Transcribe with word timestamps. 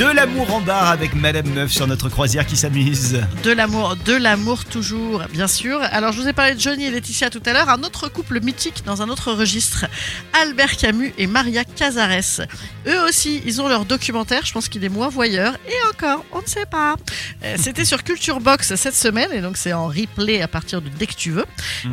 De 0.00 0.06
l'amour 0.06 0.54
en 0.54 0.62
bar 0.62 0.88
avec 0.88 1.14
Madame 1.14 1.46
Meuf 1.50 1.72
sur 1.72 1.86
notre 1.86 2.08
croisière 2.08 2.46
qui 2.46 2.56
s'amuse. 2.56 3.20
De 3.44 3.50
l'amour, 3.50 3.96
de 4.06 4.14
l'amour 4.14 4.64
toujours, 4.64 5.20
bien 5.30 5.46
sûr. 5.46 5.78
Alors, 5.92 6.12
je 6.12 6.22
vous 6.22 6.26
ai 6.26 6.32
parlé 6.32 6.54
de 6.54 6.60
Johnny 6.60 6.86
et 6.86 6.90
Laetitia 6.90 7.28
tout 7.28 7.42
à 7.44 7.52
l'heure. 7.52 7.68
Un 7.68 7.82
autre 7.82 8.08
couple 8.08 8.40
mythique 8.40 8.82
dans 8.86 9.02
un 9.02 9.10
autre 9.10 9.30
registre. 9.34 9.84
Albert 10.42 10.78
Camus 10.78 11.12
et 11.18 11.26
Maria 11.26 11.64
Cazares. 11.64 12.46
Eux 12.86 12.98
aussi, 13.06 13.42
ils 13.44 13.60
ont 13.60 13.68
leur 13.68 13.84
documentaire. 13.84 14.46
Je 14.46 14.54
pense 14.54 14.70
qu'il 14.70 14.82
est 14.84 14.88
moins 14.88 15.10
voyeur. 15.10 15.52
Et 15.68 15.88
encore, 15.92 16.24
on 16.32 16.40
ne 16.40 16.46
sait 16.46 16.64
pas. 16.64 16.96
Euh, 17.44 17.56
C'était 17.58 17.84
sur 17.84 18.02
Culture 18.02 18.40
Box 18.40 18.74
cette 18.76 18.96
semaine. 18.96 19.28
Et 19.34 19.42
donc, 19.42 19.58
c'est 19.58 19.74
en 19.74 19.88
replay 19.88 20.40
à 20.40 20.48
partir 20.48 20.80
de 20.80 20.88
dès 20.88 21.08
que 21.08 21.14
tu 21.14 21.30
veux. 21.30 21.44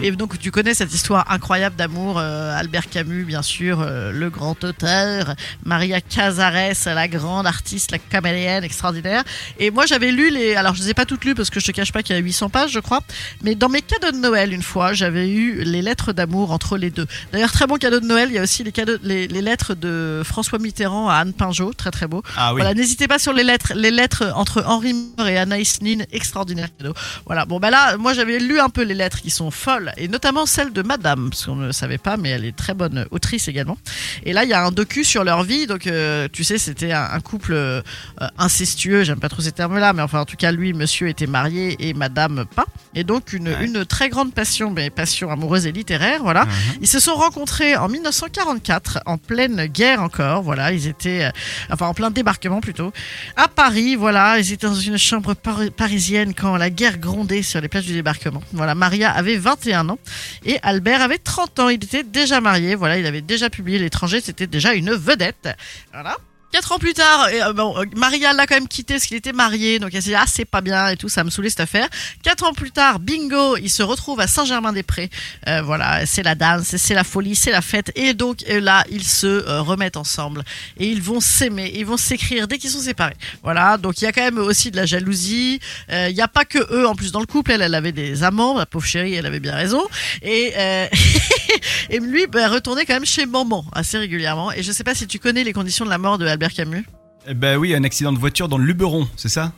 Et 0.01 0.11
donc, 0.11 0.39
tu 0.39 0.49
connais 0.51 0.73
cette 0.73 0.93
histoire 0.93 1.29
incroyable 1.29 1.75
d'amour. 1.75 2.19
euh, 2.19 2.57
Albert 2.57 2.89
Camus, 2.89 3.25
bien 3.25 3.42
sûr, 3.42 3.82
euh, 3.82 4.14
le 4.14 4.29
grand 4.29 4.64
auteur. 4.64 5.36
Maria 5.65 6.00
Cazares, 6.00 6.86
la 6.86 7.07
grande 7.10 7.46
artiste, 7.46 7.92
la 7.92 7.96
caméléenne 8.00 8.64
extraordinaire. 8.64 9.24
Et 9.60 9.71
moi, 9.71 9.86
j'avais 9.86 10.11
lu 10.11 10.29
les. 10.29 10.55
Alors, 10.55 10.75
je 10.75 10.83
les 10.83 10.89
ai 10.89 10.93
pas 10.93 11.05
toutes 11.05 11.25
lues 11.25 11.36
parce 11.36 11.50
que 11.50 11.60
je 11.60 11.65
te 11.65 11.71
cache 11.71 11.92
pas 11.92 12.04
qu'il 12.04 12.15
y 12.15 12.19
a 12.19 12.21
800 12.21 12.50
pages, 12.50 12.71
je 12.71 12.79
crois. 12.79 13.01
Mais 13.42 13.55
dans 13.55 13.69
mes 13.69 13.82
cadeaux 13.82 14.11
de 14.11 14.18
Noël, 14.18 14.54
une 14.54 14.61
fois, 14.61 14.93
j'avais 14.93 15.29
eu 15.29 15.64
les 15.64 15.82
lettres 15.82 16.14
d'amour 16.14 16.52
entre 16.52 16.78
les 16.78 16.89
deux. 16.89 17.07
D'ailleurs, 17.32 17.52
très 17.52 17.68
bon 17.68 17.75
cadeau 17.75 18.00
de 18.00 18.05
Noël. 18.05 18.29
Il 18.29 18.36
y 18.36 18.39
a 18.39 18.43
aussi 18.43 18.64
les, 18.64 18.71
cadeaux, 18.71 18.97
les, 19.04 19.28
les 19.28 19.41
lettres 19.41 19.75
de 19.75 20.21
François 20.25 20.60
Mitterrand 20.60 21.10
à 21.10 21.15
Anne 21.15 21.33
Pinjot. 21.33 21.74
Très, 21.74 21.91
très 21.91 22.07
beau. 22.07 22.24
Ah 22.36 22.54
oui. 22.54 22.61
Voilà, 22.61 22.74
n'hésitez 22.74 23.07
pas 23.07 23.19
sur 23.19 23.33
les 23.33 23.43
lettres. 23.43 23.74
Les 23.75 23.91
lettres 23.91 24.32
entre 24.36 24.64
Henri 24.66 24.93
Meur 24.93 25.27
et 25.27 25.38
Anaïs 25.38 25.82
Nin, 25.82 26.04
extraordinaire 26.11 26.69
cadeau. 26.77 26.93
Voilà, 27.25 27.46
bon, 27.46 27.60
ben 27.60 27.69
là, 27.69 27.97
moi, 27.97 28.14
j'avais 28.14 28.39
lu 28.39 28.60
un 28.60 28.69
peu 28.69 28.83
les 28.83 28.93
lettres 28.93 29.21
qui 29.21 29.29
sont 29.29 29.52
folles. 29.52 29.93
Et 29.97 30.07
notamment 30.07 30.46
celle 30.46 30.74
de 30.74 30.82
Madame, 30.82 31.29
parce 31.29 31.46
qu'on 31.46 31.55
ne 31.55 31.68
le 31.68 31.71
savait 31.71 31.97
pas, 31.97 32.17
mais 32.17 32.30
elle 32.30 32.45
est 32.45 32.55
très 32.55 32.73
bonne 32.73 33.05
autrice 33.11 33.47
également. 33.47 33.77
Et 34.23 34.33
là, 34.33 34.44
il 34.44 34.50
y 34.50 34.53
a 34.53 34.64
un 34.64 34.72
docu 34.72 35.03
sur 35.03 35.23
leur 35.23 35.43
vie. 35.43 35.67
Donc, 35.67 35.88
euh, 35.88 36.27
tu 36.31 36.43
sais, 36.43 36.58
c'était 36.58 36.91
un, 36.91 37.08
un 37.11 37.19
couple 37.19 37.77
euh, 38.22 38.28
incestueux. 38.38 39.03
J'aime 39.03 39.20
pas 39.20 39.30
trop 39.30 39.42
ces 39.42 39.52
termes-là, 39.52 39.94
mais 39.94 40.02
enfin, 40.02 40.20
en 40.22 40.25
tout 40.25 40.36
cas, 40.36 40.52
lui, 40.52 40.73
monsieur 40.73 41.08
était 41.08 41.28
marié 41.28 41.75
et 41.80 41.94
madame 41.94 42.45
pas. 42.56 42.66
Et 42.95 43.03
donc, 43.03 43.33
une, 43.33 43.47
Ouais. 43.50 43.66
une 43.66 43.86
très 43.86 44.09
grande 44.09 44.33
passion, 44.33 44.72
mais 44.72 44.89
passion 44.89 45.30
amoureuse 45.31 45.66
et 45.67 45.72
littéraire, 45.72 46.22
voilà. 46.23 46.45
Mhm. 46.45 46.52
Ils 46.81 46.88
se 46.88 47.00
sont 47.00 47.16
rencontrés 47.16 47.75
en 47.75 47.88
1944, 47.89 49.00
en 49.05 49.17
pleine 49.17 49.66
guerre 49.67 50.02
encore. 50.02 50.42
Voilà, 50.42 50.72
ils 50.72 50.88
étaient, 50.88 51.25
euh, 51.25 51.31
enfin, 51.72 51.88
en 51.88 51.94
plein 51.94 52.11
débarquement 52.11 52.59
plutôt, 52.61 52.92
à 53.36 53.48
Paris. 53.48 53.95
Voilà, 53.95 54.39
ils 54.39 54.52
étaient 54.53 54.67
dans 54.67 54.73
une 54.73 54.98
chambre 54.98 55.33
par- 55.33 55.59
parisienne 55.75 56.33
quand 56.33 56.55
la 56.58 56.70
guerre 56.70 56.98
grondait 56.98 57.42
sur 57.44 57.61
les 57.61 57.67
plages 57.67 57.86
du 57.86 57.94
débarquement. 57.94 58.42
Voilà, 58.53 58.75
Maria 58.75 59.11
avait 59.11 59.38
21 59.38 59.89
ans 59.89 60.00
et 60.45 60.58
Albert 60.64 61.02
avait 61.02 61.17
30 61.17 61.59
ans. 61.59 61.70
Il 61.70 61.83
était 61.83 62.03
déjà 62.03 62.42
marié. 62.42 62.75
Voilà, 62.75 62.98
il 62.98 63.05
avait 63.05 63.22
déjà 63.22 63.50
publié 63.50 63.80
L'étranger. 63.80 64.22
C'était 64.22 64.48
déjà 64.48 64.73
une 64.73 64.92
vedette. 64.92 65.50
Voilà. 65.94 66.17
Quatre 66.49 66.71
ans 66.71 66.79
plus 66.79 66.93
tard, 66.93 67.27
et, 67.27 67.43
euh, 67.43 67.51
bon, 67.51 67.77
euh, 67.77 67.83
Maria 67.97 68.31
l'a 68.31 68.47
quand 68.47 68.55
même 68.55 68.69
quitté 68.69 68.93
parce 68.93 69.05
qu'il 69.05 69.17
était 69.17 69.33
marié, 69.33 69.79
donc 69.79 69.93
elle 69.93 70.01
s'est 70.01 70.11
dit 70.11 70.15
ah 70.15 70.23
c'est 70.25 70.45
pas 70.45 70.61
bien 70.61 70.87
et 70.87 70.95
tout, 70.95 71.09
ça 71.09 71.25
me 71.25 71.29
saoulait 71.29 71.49
cette 71.49 71.59
affaire. 71.59 71.89
Quatre 72.23 72.45
ans 72.45 72.53
plus 72.53 72.71
tard, 72.71 72.99
bingo, 72.99 73.57
il 73.57 73.69
se 73.69 73.83
retrouve 73.83 74.21
à 74.21 74.27
Saint-Germain-des-Prés. 74.27 75.09
Euh, 75.49 75.61
voilà, 75.61 76.05
c'est 76.05 76.23
la 76.23 76.35
danse, 76.35 76.77
c'est 76.77 76.93
la 76.93 77.03
folie, 77.03 77.35
c'est 77.35 77.51
la 77.51 77.61
fête, 77.61 77.91
et 77.95 78.13
donc 78.13 78.45
euh, 78.49 78.61
là 78.61 78.85
ils 78.89 79.03
se 79.03 79.27
euh, 79.27 79.61
remettent 79.61 79.97
ensemble 79.97 80.43
et 80.77 80.87
ils 80.87 81.01
vont 81.01 81.19
s'aimer, 81.19 81.69
ils 81.75 81.85
vont 81.85 81.97
s'écrire 81.97 82.47
dès 82.47 82.57
qu'ils 82.57 82.69
sont 82.69 82.79
séparés. 82.79 83.17
Voilà, 83.43 83.77
donc 83.77 84.01
il 84.01 84.05
y 84.05 84.07
a 84.07 84.13
quand 84.13 84.23
même 84.23 84.37
aussi 84.37 84.71
de 84.71 84.77
la 84.77 84.85
jalousie. 84.85 85.59
Il 85.91 86.13
n'y 86.13 86.21
a 86.21 86.29
pas 86.29 86.45
que 86.45 86.59
eux 86.73 86.87
en 86.87 86.95
plus 86.95 87.11
dans 87.11 87.19
le 87.19 87.25
couple, 87.25 87.51
elle, 87.51 87.61
elle 87.61 87.75
avait 87.75 87.91
des 87.91 88.23
amants, 88.23 88.57
la 88.57 88.65
pauvre 88.65 88.85
chérie, 88.85 89.15
elle 89.15 89.25
avait 89.25 89.41
bien 89.41 89.55
raison, 89.55 89.85
et 90.21 90.53
et 91.89 91.99
lui 91.99 92.25
bah, 92.27 92.47
retournait 92.47 92.85
quand 92.85 92.93
même 92.93 93.05
chez 93.05 93.25
maman 93.25 93.65
assez 93.73 93.97
régulièrement. 93.97 94.53
Et 94.53 94.63
je 94.63 94.71
sais 94.71 94.85
pas 94.85 94.95
si 94.95 95.07
tu 95.07 95.19
connais 95.19 95.43
les 95.43 95.53
conditions 95.53 95.83
de 95.83 95.89
la 95.89 95.97
mort 95.97 96.17
de 96.17 96.36
Albert 96.38 96.53
Camus. 96.53 96.96
Eh 97.30 97.33
ben 97.33 97.58
oui, 97.58 97.75
un 97.75 97.83
accident 97.83 98.14
de 98.14 98.17
voiture 98.20 98.47
dans 98.47 98.58
le 98.58 98.64
Luberon, 98.66 99.06
c'est 99.17 99.28
ça? 99.28 99.52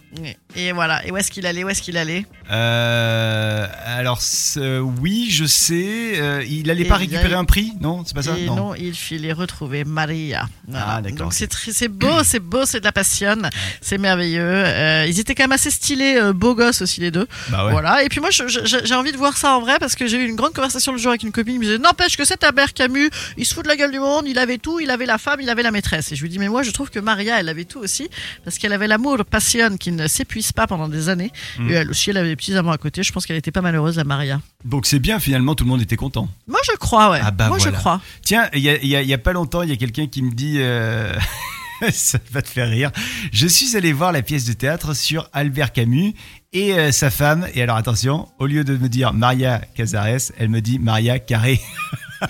Et 0.55 0.71
voilà. 0.71 1.05
Et 1.05 1.11
où 1.11 1.17
est-ce 1.17 1.29
qu'il 1.29 1.45
allait? 1.45 1.63
Où 1.63 1.69
est-ce 1.69 1.83
qu'il 1.83 1.97
allait? 1.97 2.25
Euh, 2.51 3.67
Alors 3.85 4.21
ce- 4.23 4.79
oui, 4.79 5.27
je 5.29 5.45
sais. 5.45 6.13
euh, 6.19 6.43
il 6.49 6.71
allait 6.71 6.81
Et 6.81 6.87
pas 6.87 6.95
il 6.95 7.01
récupérer 7.09 7.35
un 7.35 7.45
prix, 7.45 7.73
non 7.79 8.03
C'est 8.05 8.15
pas 8.15 8.23
ça? 8.23 8.35
Et 8.37 8.45
non, 8.45 8.73
il 8.73 8.95
filait 8.95 9.33
retrouver 9.33 9.83
Maria. 9.83 10.47
Voilà. 10.67 10.85
Ah, 10.95 11.01
d'accord, 11.01 11.17
Donc 11.29 11.33
ok. 11.39 11.47
c'est 11.71 11.87
beau, 11.87 12.23
c'est 12.23 12.39
beau, 12.39 12.65
c'est 12.65 12.79
de 12.79 12.85
la 12.85 12.91
passionne, 12.91 13.49
c'est 13.81 13.99
merveilleux. 13.99 14.41
Euh, 14.41 15.05
ils 15.07 15.19
étaient 15.19 15.35
quand 15.35 15.43
même 15.43 15.51
assez 15.51 15.69
stylés, 15.69 16.15
euh, 16.17 16.33
beaux 16.33 16.55
gosses 16.55 16.81
aussi 16.81 17.01
les 17.01 17.11
deux. 17.11 17.27
Bah 17.49 17.65
ouais. 17.65 17.71
Voilà. 17.71 18.03
Et 18.03 18.09
puis 18.09 18.19
moi, 18.19 18.31
je- 18.31 18.47
je- 18.47 18.83
j'ai 18.83 18.95
envie 18.95 19.11
de 19.11 19.17
voir 19.17 19.37
ça 19.37 19.55
en 19.55 19.61
vrai 19.61 19.77
parce 19.79 19.95
que 19.95 20.07
j'ai 20.07 20.17
eu 20.17 20.27
une 20.27 20.35
grande 20.35 20.53
conversation 20.53 20.91
le 20.91 20.97
jour 20.97 21.09
avec 21.11 21.21
une 21.21 21.31
copine. 21.31 21.53
qui 21.53 21.59
me 21.59 21.63
disait 21.65 21.77
n'empêche 21.77 22.17
que 22.17 22.25
cet 22.25 22.43
Albert 22.43 22.73
Camus, 22.73 23.09
il 23.37 23.45
se 23.45 23.53
fout 23.53 23.63
de 23.63 23.69
la 23.69 23.75
gueule 23.75 23.91
du 23.91 23.99
monde. 23.99 24.25
Il 24.27 24.39
avait 24.39 24.57
tout, 24.57 24.79
il 24.79 24.89
avait 24.89 25.05
la 25.05 25.17
femme, 25.19 25.39
il 25.41 25.49
avait 25.49 25.61
la 25.63 25.71
maîtresse. 25.71 26.11
Et 26.11 26.15
je 26.15 26.21
lui 26.23 26.29
dis 26.29 26.39
mais 26.39 26.49
moi, 26.49 26.63
je 26.63 26.71
trouve 26.71 26.89
que 26.89 26.99
Maria, 26.99 27.39
elle 27.39 27.49
avait 27.49 27.58
tout 27.65 27.79
aussi 27.79 28.09
parce 28.43 28.57
qu'elle 28.57 28.73
avait 28.73 28.87
l'amour 28.87 29.17
passionne 29.25 29.77
qui 29.77 29.91
ne 29.91 30.07
s'épuise 30.07 30.51
pas 30.51 30.67
pendant 30.67 30.87
des 30.87 31.09
années. 31.09 31.31
Mm. 31.57 31.69
Et 31.69 31.73
elle 31.73 31.89
aussi, 31.89 32.09
elle 32.09 32.17
avait 32.17 32.29
des 32.29 32.35
petits 32.35 32.55
amants 32.55 32.71
à 32.71 32.77
côté. 32.77 33.03
Je 33.03 33.11
pense 33.11 33.25
qu'elle 33.25 33.37
était 33.37 33.51
pas 33.51 33.61
malheureuse, 33.61 33.97
la 33.97 34.03
Maria. 34.03 34.41
Donc 34.65 34.85
c'est 34.85 34.99
bien 34.99 35.19
finalement, 35.19 35.55
tout 35.55 35.63
le 35.63 35.69
monde 35.69 35.81
était 35.81 35.95
content. 35.95 36.29
Moi, 36.47 36.59
je 36.65 36.75
crois, 36.77 37.11
ouais. 37.11 37.19
Ah 37.23 37.31
bah 37.31 37.47
moi, 37.47 37.57
voilà. 37.57 37.71
je 37.71 37.77
crois. 37.77 38.01
Tiens, 38.23 38.49
il 38.53 38.61
y 38.61 39.13
a, 39.13 39.17
pas 39.17 39.33
longtemps, 39.33 39.61
il 39.63 39.69
y 39.69 39.73
a 39.73 39.77
quelqu'un 39.77 40.07
qui 40.07 40.21
me 40.21 40.31
dit, 40.31 40.55
euh, 40.59 41.13
ça 41.91 42.19
va 42.31 42.41
te 42.41 42.49
faire 42.49 42.69
rire. 42.69 42.91
Je 43.31 43.47
suis 43.47 43.75
allé 43.77 43.93
voir 43.93 44.11
la 44.11 44.21
pièce 44.21 44.45
de 44.45 44.53
théâtre 44.53 44.93
sur 44.93 45.29
Albert 45.33 45.73
Camus 45.73 46.13
et 46.53 46.73
euh, 46.73 46.91
sa 46.91 47.09
femme. 47.09 47.47
Et 47.53 47.61
alors 47.61 47.77
attention, 47.77 48.27
au 48.39 48.45
lieu 48.45 48.63
de 48.63 48.77
me 48.77 48.89
dire 48.89 49.13
Maria 49.13 49.61
Cazares, 49.75 50.31
elle 50.37 50.49
me 50.49 50.61
dit 50.61 50.79
Maria 50.79 51.19
Carré. 51.19 51.59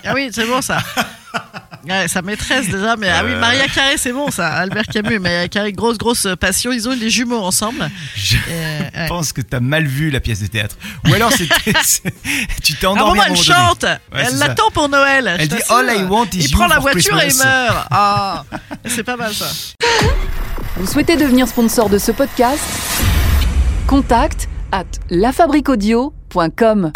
Ah 0.04 0.12
oui, 0.14 0.30
c'est 0.32 0.46
bon 0.46 0.62
ça. 0.62 0.78
Ouais, 1.88 2.08
sa 2.08 2.20
maîtresse 2.22 2.68
déjà, 2.68 2.94
mais 2.96 3.08
ah 3.08 3.22
oui, 3.24 3.34
Maria 3.36 3.66
Carré, 3.68 3.96
c'est 3.96 4.12
bon 4.12 4.30
ça. 4.30 4.48
Albert 4.48 4.84
Camus, 4.86 5.18
mais 5.18 5.48
Carré, 5.48 5.72
grosse, 5.72 5.96
grosse 5.98 6.26
passion. 6.38 6.72
Ils 6.72 6.88
ont 6.88 6.92
eu 6.92 6.96
des 6.98 7.08
jumeaux 7.10 7.40
ensemble. 7.42 7.88
Je 8.14 8.36
Euh, 8.50 8.80
ouais. 8.94 9.08
pense 9.08 9.32
que 9.32 9.40
t'as 9.40 9.60
mal 9.60 9.86
vu 9.86 10.10
la 10.10 10.20
pièce 10.20 10.40
de 10.40 10.46
théâtre. 10.46 10.76
Ou 11.08 11.14
alors 11.14 11.32
c'était, 11.32 11.72
tu 12.62 12.74
t'es 12.74 12.86
À 12.86 12.90
un 12.90 12.92
endormi 12.92 13.10
moment, 13.18 13.22
à 13.22 13.24
un 13.24 13.26
elle 13.26 13.32
moment 13.32 13.42
donné. 13.44 13.66
chante. 13.68 13.84
elle 14.12 14.38
l'attend 14.38 14.70
pour 14.72 14.88
Noël. 14.88 15.36
Elle 15.38 15.48
dit. 15.48 15.56
All 15.70 15.86
I 15.96 16.02
want 16.04 16.26
is 16.34 16.38
Il 16.44 16.50
you 16.50 16.56
prend 16.58 16.66
la 16.66 16.74
for 16.76 16.82
voiture 16.82 17.14
et 17.18 17.26
il 17.26 17.28
Christmas. 17.28 17.44
meurt. 17.68 17.86
Ah, 17.90 18.44
c'est 18.86 19.04
pas 19.04 19.16
mal 19.16 19.32
ça. 19.34 19.46
Vous 20.76 20.86
souhaitez 20.86 21.16
devenir 21.16 21.48
sponsor 21.48 21.88
de 21.88 21.98
ce 21.98 22.12
podcast? 22.12 22.62
Contact 23.86 24.48
à 24.72 24.84
lafabriquaudio.com. 25.10 26.92